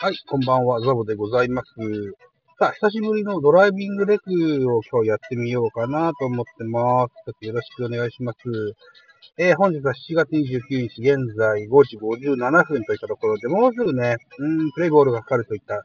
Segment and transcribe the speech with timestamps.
[0.00, 1.74] はい、こんばんは、ザボでございます。
[2.56, 4.30] さあ、久しぶりのドライビングレク
[4.72, 7.44] を今日やってみようかなと思ってます。
[7.44, 8.38] よろしくお願いします。
[9.38, 15.82] えー、本日は7月29日、現在5時57分といったところで、もうすぐね、うん、プレイボールがかかるといった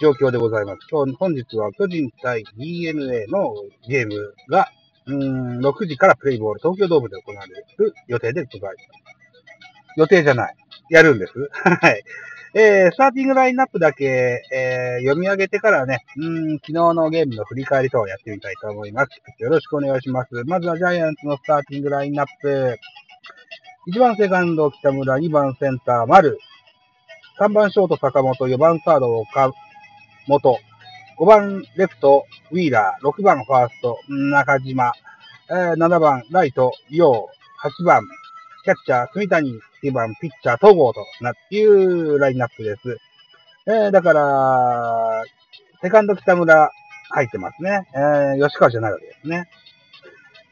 [0.00, 0.78] 状況でございます。
[0.90, 3.52] 今日本日は巨人対 DNA の
[3.86, 4.68] ゲームが、
[5.04, 8.78] うん、6時からプレイボール東京ドームで行われる予定でございます。
[9.98, 10.54] 予定じゃない。
[10.88, 11.32] やるんです。
[11.62, 12.02] はい。
[12.56, 19.42] えー、スターティングラインナップだけ、えー、読み上げてからね、うん、昨日のゲームの振り返り等をやってみたいと思います。
[19.42, 20.44] よろしくお願いします。
[20.44, 22.78] まずはジャイアンツのスターティングラインナップ。
[23.88, 26.38] 1番セカンド北村、2番センター丸、
[27.40, 29.52] 3番ショート坂本、4番サード岡
[30.28, 30.58] 本、
[31.18, 34.92] 5番レフトウィーラー、6番ファースト中島、
[35.50, 37.28] えー、7番ライト陽、
[37.64, 38.04] 8番
[38.64, 42.98] キャッチャー住谷、9番ピッチャー戸郷となっていうラインナップです。
[43.66, 45.22] えー、だから、
[45.82, 46.70] セカンド北村
[47.10, 47.86] 入ってますね。
[47.94, 49.48] えー、吉川じゃないわけですね。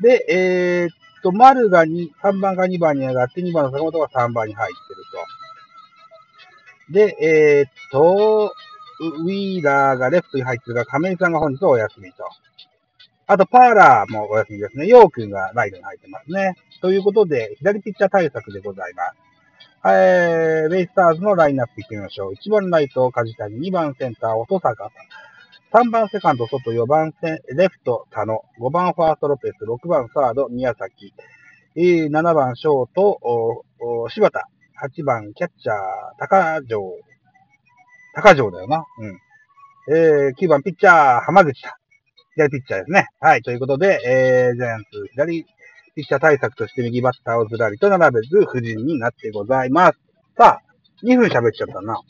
[0.00, 0.90] で、えー、っ
[1.22, 5.04] と、丸が2、3番が2番に上がって、2番の坂本が3番に入ってる
[6.88, 6.92] と。
[6.92, 8.54] で、えー、っと、
[9.20, 12.24] ウィーラーがレフトに入ってるが、亀井さんが本日はお休みと。
[13.30, 14.86] あと、パーラーもお休みですね。
[14.86, 16.54] ヨー君がライトに入ってますね。
[16.80, 19.28] ということで、左ピッチャー対策でございます。
[19.94, 22.32] えー、ベイスターズのラインナップ行ってみましょう。
[22.32, 24.90] 1番ライト、梶谷、2番センター、音坂
[25.70, 25.84] さん。
[25.86, 28.42] 3番セカンド、外、4番セレフト、田野。
[28.58, 29.62] 5番ファースト、ロペス。
[29.62, 31.12] 6番サード、宮崎。
[31.76, 33.64] 7番ショート、
[34.08, 34.48] 柴田。
[34.82, 35.76] 8番キャッチャー、
[36.18, 36.80] 高城。
[38.14, 38.84] 高城だよな。
[38.98, 39.20] うん。
[39.94, 41.87] えー、9番ピッチャー、浜口さん。
[42.38, 43.08] 左ピッチャーですね。
[43.18, 43.42] はい。
[43.42, 45.44] ということで、えー、ジャイアンツ左
[45.96, 49.98] ピッチャー対策として右バッターをずらりと並べず、不人になってございます。
[50.38, 50.62] さあ、
[51.04, 52.00] 2分喋っちゃったな。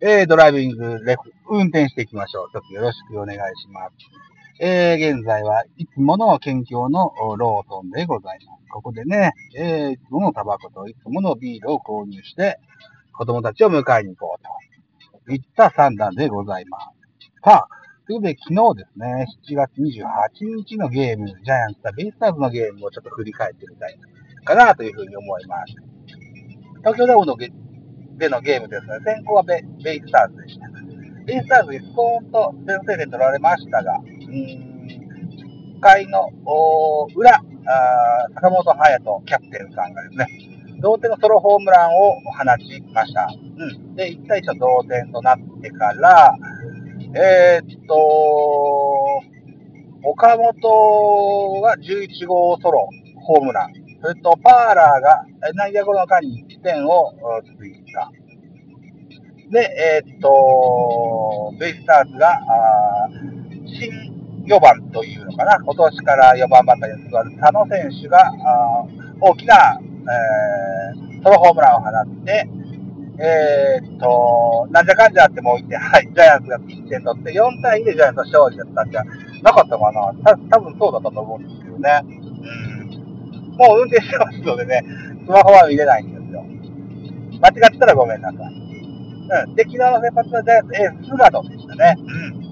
[0.00, 2.52] えー、ドライビングレフ、運転していきましょう。
[2.52, 3.94] ちょっとよろしくお願いします。
[4.60, 8.70] えー、現在はいつもの県境のローソンでございます。
[8.70, 12.58] ここでね、えー、いつものタバコといつものビールを購入して、
[13.12, 16.86] 子供たちを迎えに行こうといった算段でございます。
[17.44, 23.98] さあ、ということで、昨日ですね、7月28日のゲーム、ジャイアンツ対ベイスターズのゲームをちょっと振り返ってみたい
[24.44, 25.74] かなというふうに思います。
[26.80, 27.50] 東京ドームのゲ
[28.18, 30.68] でのゲームですね、先行はベベイスターズでした。
[31.24, 36.28] ベイスターズにスコーンと先制で取られましたが、うん、回の
[37.16, 37.40] 裏、
[38.34, 40.26] 坂本勇人キャプテンさんがですね、
[40.80, 43.28] 同点のソロホームランを放ちました。
[43.32, 43.94] うん。
[43.94, 46.36] で、1対1の同点となってから、
[47.16, 47.94] えー、っと、
[50.02, 53.72] 岡本が11号ソロホームラン。
[54.02, 57.12] それと、パーラーが内野ゴロの間に1点を
[57.46, 58.10] 続いた。
[59.48, 63.08] で、えー、っと、ベイスターズが、あ
[63.64, 68.84] 新4番というのかな、今年から4番バッターに座る佐野選手があ
[69.20, 72.48] 大きな、えー、ソロホームランを放って、
[73.18, 79.04] えー、っと、なんじゃかんじゃっても置いて、はい、ジャイアンツが1点取って、4対2でジャイアンツの勝利だったんじゃ
[79.42, 82.02] なかったかなた多分そうだったと思うんですけどね。
[82.02, 82.14] うん。
[83.56, 84.82] もう運転してますのでね、
[85.24, 86.44] スマホは見れないんですよ。
[87.40, 88.52] 間違ってたらごめんなさい。
[88.52, 89.54] うん。
[89.54, 91.96] で、昨日の先発のジャイアンツ、えー、菅野でしたね。
[91.98, 92.44] うん。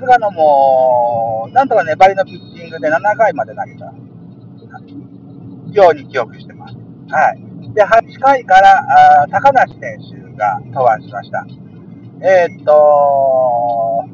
[0.00, 3.92] 菅野も、なんとか粘りのピッチングで7回まで投げた
[5.72, 6.76] ように記憶してます。
[7.10, 7.47] はい。
[7.78, 11.46] で、8回から、あ高梨選手が登板しました。
[12.20, 14.04] えー、っと、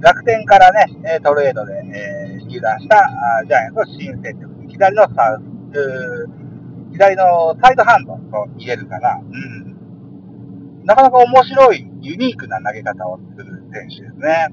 [0.00, 3.06] 楽天からね、トレードで、えー、入団した
[3.46, 4.66] ジャイアンツの新戦力。
[4.68, 5.42] 左のサウ、
[6.92, 9.20] 左のサイドハンドと言えるかな。
[9.20, 10.84] うん。
[10.84, 14.48] なかなか面白い、ユニークな投げ方をする選手ですね。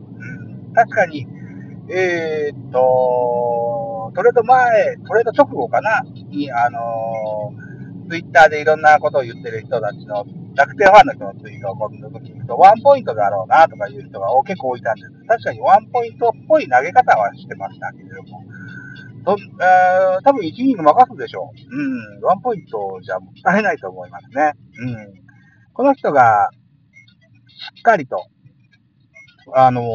[0.68, 0.74] うん。
[0.74, 1.26] 確かに、
[1.90, 10.25] えー、っと、トレード前、トレード直後かな、に、あのー、ツイッターでいろんなことを言ってる人たちの、
[10.56, 15.12] 楽天ファンの人のツイートをこの時聞くと、ワンポイントだろうなとかいう人が結構いたんです。
[15.27, 18.44] 確かにワンポイントっぽい投げ方はしてましたけれども、
[19.25, 21.75] とえー、多分1イニング任すでしょう。
[21.75, 24.54] うん、ワンポイントじゃもったいないと思いますね。
[24.80, 25.24] うん。
[25.74, 26.50] この人が、
[27.48, 28.27] しっかりと、
[29.56, 29.86] あのー、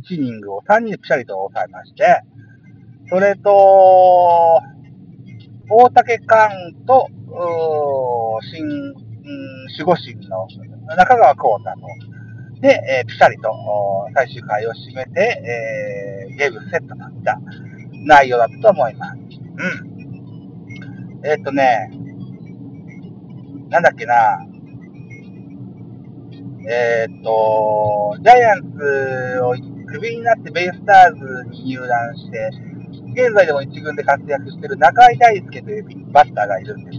[0.00, 2.22] 1イニングを3人でピシャリと抑えまして、
[3.12, 4.62] それと、
[5.68, 7.08] 大竹寛と、
[8.40, 8.94] 新、
[9.76, 10.48] 守護神の
[10.96, 11.80] 中川幸太と、
[12.62, 13.52] で、えー、ピシャリと
[14.14, 15.42] 最終回を締めて、
[16.30, 17.38] えー、ゲームセットといった
[18.06, 19.12] 内容だったと思います。
[19.12, 19.20] うん。
[21.22, 21.90] えー、っとね、
[23.68, 24.38] なんだっけな、
[26.66, 28.78] えー、っと、ジャイアンツ
[29.42, 29.54] を
[29.92, 32.71] クビになってベイスターズに入団して、
[33.12, 36.98] 現在でも一軍で活躍している中井大輔というバッターがいるんです。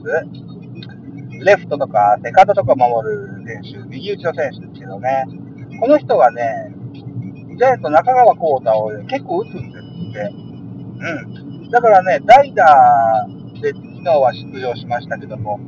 [1.43, 5.25] レフトとかセカンドとか守る選手、右打ちの選手ですけどね、
[5.79, 6.71] この人がね、
[7.57, 10.31] ジャイアンツの中川幸太を結構打つんですって。
[10.99, 11.69] うん。
[11.69, 13.27] だからね、代打
[13.61, 15.59] で昨日は出場しましたけども、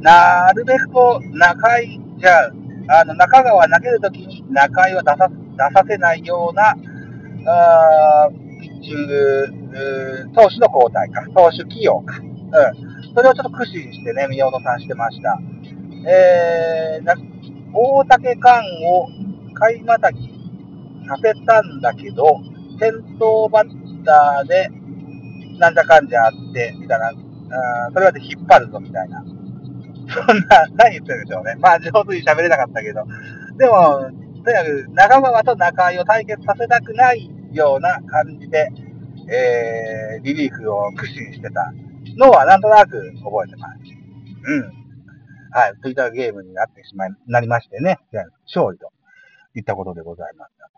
[0.00, 2.46] なるべくこう、中井、じゃ
[2.88, 6.74] あ、あの、中川投げるときに中井は出さ、出させないような、
[7.46, 8.28] あ
[8.60, 9.46] ピッチング、
[10.34, 12.18] 投手の交代か、投手起用か。
[12.18, 13.14] うん。
[13.14, 15.38] それをちょっと駆使してね、宮本さんしてました。
[16.06, 17.14] えー、な
[17.72, 19.08] 大竹勘を
[19.54, 20.28] 買いまたぎ
[21.08, 22.40] させたんだけど、
[22.78, 24.68] 先頭バッターで、
[25.58, 27.12] なんじゃかんじゃあって、みたいな、あ
[27.92, 29.24] それまで引っ張るぞ、みたいな。
[30.08, 31.54] そんな、何言ってるんでしょうね。
[31.60, 33.04] まあ、上手に喋れなかったけど。
[33.58, 34.10] でも、
[34.44, 38.70] とにかく、中川と中井を対決させたくないような感じで、
[39.28, 41.72] えー、リリーフを駆使してた
[42.16, 43.78] のは、なんとなく覚えてます。
[44.44, 44.80] うん。
[45.52, 45.72] はい。
[45.82, 47.98] そういったゲームになってしまい、なりましてね。
[48.46, 48.90] 勝利と
[49.54, 50.70] いったことでございました。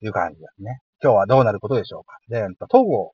[0.00, 0.80] という感じですね。
[1.02, 2.18] 今日はどうなることでしょうか。
[2.28, 3.12] で、えっと東郷、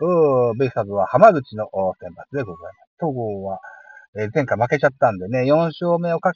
[0.00, 2.94] うーベイスターズは浜口の選抜でございます。
[2.98, 3.60] 東郷は、
[4.16, 6.32] えー、前回負けちゃったんでね、4勝目をか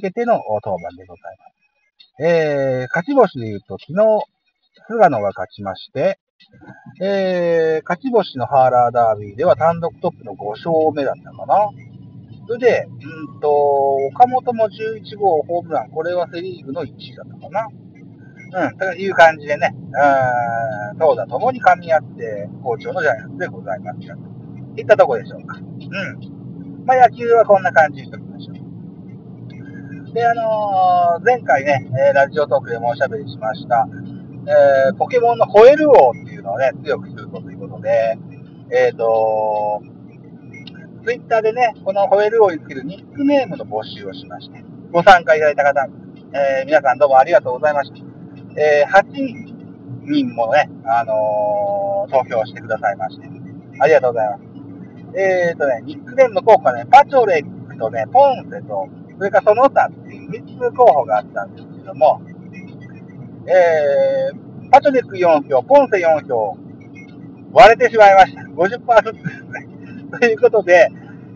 [0.00, 0.34] けての
[0.64, 1.51] 登板でございます。
[2.20, 4.24] えー、勝ち星で言うと、昨日、
[4.88, 6.18] 菅野が勝ちまして、
[7.00, 11.70] えー、勝ち星のハーラーダービーでは単独トップの5勝目だったかな。
[12.46, 17.68] それで、うんと、岡本も11号ホームラン、これはセリーグの1位だったかな。
[18.54, 19.74] うん、という感じでね、
[20.92, 24.14] うん、投打ともに噛み合って好調のジャイアンツでございました。
[24.76, 25.56] いったとこでしょうか。
[25.56, 26.84] うん。
[26.84, 28.31] まあ野球はこんな感じにしときましょう。
[30.12, 33.88] で、あのー、前回ね、えラジオトークでもおしゃべりしました、
[34.46, 38.18] えー、ポケモンのホエル王っていうのをね、強くするということで、
[38.70, 39.82] えっ、ー、と
[41.04, 44.62] ツイッターでね、このホエル王につけるニックネームの募集をしまして、
[44.92, 45.88] ご参加いただいた方、
[46.34, 47.96] えー、皆さんどうもありがとうございました。
[48.60, 49.02] えー、8
[50.04, 53.26] 人もね、あの、投票してくださいまして、
[53.80, 54.42] ありがとうございます。
[55.18, 58.88] えーとね、ニックネームの候補がね、パチョレックとね、ポンセと、
[59.18, 59.90] それからその他
[60.62, 62.22] っていう3つ候補があったんですけども、
[63.46, 66.56] えー、パチョレック4票、ポンセ4票、
[67.52, 68.42] 割れてしまいました。
[68.42, 69.68] 50%ずつですね。
[70.20, 70.88] ということで、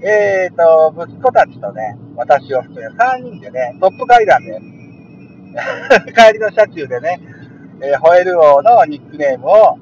[0.03, 4.61] えーと、息子たちとね、私を含め3人でね、トップ階段で
[6.13, 7.21] 帰りの車中でね、
[7.81, 9.79] えー、ホエル王のニックネームを、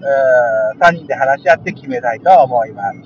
[0.00, 2.98] えー、3人で話し合って決めたいと思います。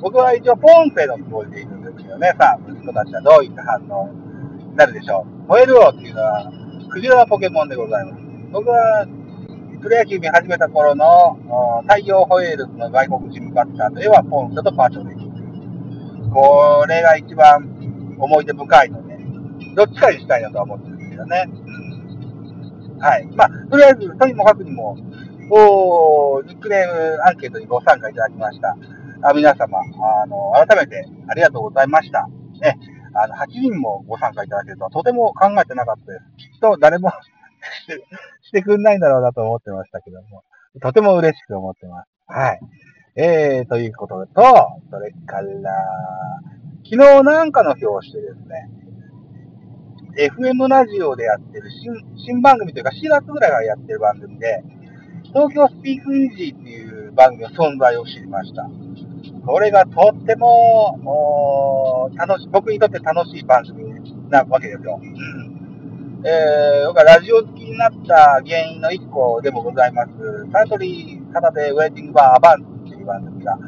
[0.00, 4.21] 僕は一応ポンセのつもりでいるんですけどね、さあ、息子たちはどういった反応
[4.76, 5.48] なるでしょう。
[5.48, 6.52] ホエル王っていうのは、
[6.90, 8.22] クジラポケモンでございます。
[8.52, 9.06] 僕は、
[9.82, 11.36] プロ野球見始めた頃の
[11.88, 16.30] 太陽ホエールズの外国人バッターといえばポンセとパーチョです。
[16.32, 19.18] これが一番思い出深いので、
[19.74, 21.48] どっちかにしたいなとは思ってるんですけどね。
[23.00, 23.26] はい。
[23.34, 24.96] まあ、とりあえず、とにもかくにも、
[25.50, 28.76] おニックネームアンケートにご参加いただきました。
[29.22, 29.78] あ皆様、
[30.22, 32.28] あの、改めてありがとうございました。
[32.60, 32.78] ね。
[33.14, 36.24] あの、8人もご参加いただけるとはとても考えてなかったです。
[36.52, 37.10] きっと誰も
[38.42, 40.44] してくんないんだろうなと思ってましたけども、
[40.80, 42.08] とても嬉しく思ってます。
[42.26, 42.60] はい。
[43.14, 44.42] えー、ということと、
[44.90, 45.46] それから、
[46.84, 48.70] 昨日なんかの表紙でですね、
[50.16, 54.62] FM ラジオでやってる新新番組というか4月ぐらいからやってる番組で、
[55.24, 58.68] 東京スピークイージーっていう番組の存在を知りました。
[59.44, 65.00] これがとっても、楽しい、僕にとって楽しい番組なわけですよ。
[65.02, 66.22] うん。
[66.24, 70.10] えー、僕はラジオ好きになった原因の一個でもございます。
[70.52, 73.58] サントリー方でウェイティングバーアバンっていう番組が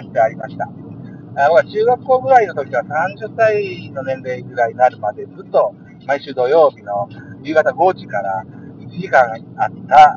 [0.00, 0.66] 書いてありました。
[0.66, 5.74] 僕は中学校ぐらいの時は30歳の年齢ぐらいになるまでずっと
[6.06, 7.08] 毎週土曜日の
[7.42, 8.44] 夕方5時から
[8.78, 9.20] 1時間
[9.56, 10.16] あった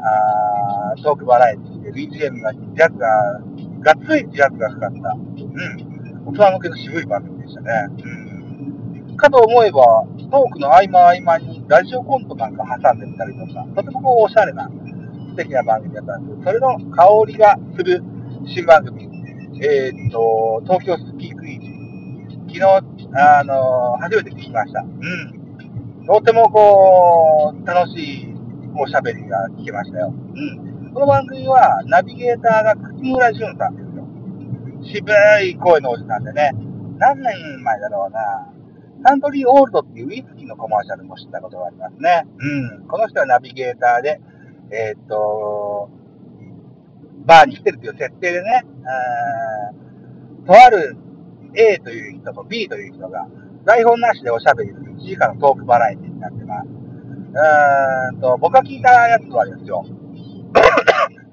[0.94, 3.42] あトークバラエティで BGM がジャズが、
[3.82, 7.72] がっつりジャズがかかった、うん、大人向けの渋い番組でしたね。
[9.10, 14.70] うん、かと思えば、トークの合間合間にラジオコントなんか挟んでみたりとか、とてもこうおしゃれな
[15.30, 18.04] 素敵な番組だったんですけど、それの香りがする
[18.46, 19.10] 新番組
[19.62, 21.80] えー、っと、東京スピークイージ。
[22.48, 22.66] 昨日、
[23.14, 24.82] あの初めて聞きました。
[24.82, 26.06] うん。
[26.06, 28.34] とてもこう、楽しい
[28.74, 30.14] おしゃべりが聞けましたよ。
[30.14, 30.79] うん。
[30.92, 34.08] この番組は、ナビゲーターが口村淳さんですよ。
[34.82, 35.12] 渋
[35.46, 36.52] い声のおじさんでね、
[36.98, 38.52] 何年前だろうな、
[39.06, 42.26] サントリーオールドっていうウイスキーのコマーシャルも知ったことがありますね。
[42.40, 42.88] うん。
[42.88, 44.20] この人はナビゲーターで、
[44.72, 45.92] えーっと、
[47.26, 48.64] バーに来てるという設定でね、
[50.48, 50.98] とある
[51.54, 53.28] A という人と B という人が、
[53.64, 56.68] 台本なしでおしゃべりする1時間のトークバラエティになってます。
[56.68, 59.86] うーんと、僕が聞いたやつはですよ、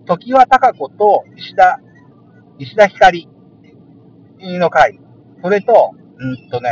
[0.06, 1.80] 時は高子と石田、
[2.58, 3.28] 石田ひかり
[4.40, 5.00] の回、
[5.42, 6.70] それと、うんとね、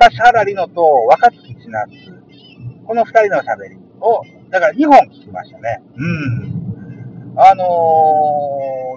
[0.00, 1.88] 指原莉乃と若槻千夏、
[2.86, 5.82] この二人の喋りを、だから2本聞きましたね。
[5.96, 6.64] うん。
[7.36, 7.64] あの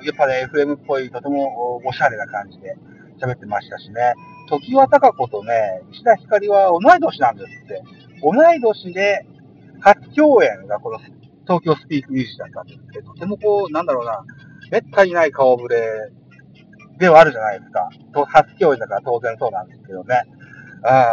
[0.04, 2.77] ー、やっぱね、FM っぽい、とてもおしゃれな感じで
[3.22, 4.13] 喋ってましたしね。
[4.50, 7.84] 時は高子とね、石田ひかりは同い年なんですって。
[8.22, 9.25] 同い年で、
[9.80, 11.00] 初共演がこの
[11.48, 14.24] 東京スピークミュージシャンだったんですけど、とてもこう、なんだろうな、
[14.70, 16.12] めったにない顔ぶれ
[17.00, 17.89] ではあるじゃないですか。
[18.13, 20.24] と初共演だから当然そうなんですけどね。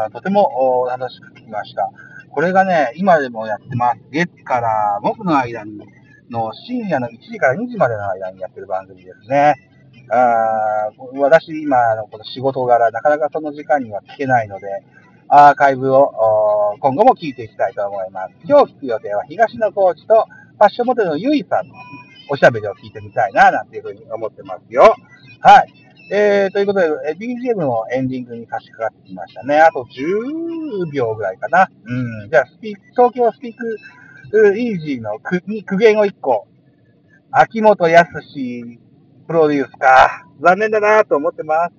[0.07, 1.91] うん、とても楽しく聞きました。
[2.31, 4.01] これがね、今でもやってます。
[4.11, 5.79] 月から僕の間に、
[6.31, 9.55] の深夜の1時から2時までの間にやってる番組ですね。
[10.11, 14.67] あ私、今のこの仕事柄、なかなかその時間には聞けないので、
[15.29, 16.13] アーカイブを
[16.81, 18.35] 今後も聞いていきたいと思います。
[18.45, 20.27] 今日聞く予定は東野コーチと
[20.59, 21.75] ファッションモデルのゆいさんの
[22.31, 24.95] おしゃべりを聞いてみたいな、なんていうふうに思ってますよ。
[25.41, 25.73] はい。
[26.11, 26.89] えー、ということで、
[27.19, 29.59] BGM もエンディングに差し掛かってきましたね。
[29.59, 31.69] あと10秒ぐらいかな。
[31.87, 32.31] うん。
[32.31, 36.47] じゃあ、スピーク、東京スピークイージーのくに苦言を1個。
[37.31, 38.13] 秋元康
[39.27, 40.27] プロデュースか。
[40.41, 41.73] 残念だなと思ってます。